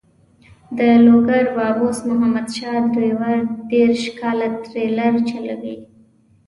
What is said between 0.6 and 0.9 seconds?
د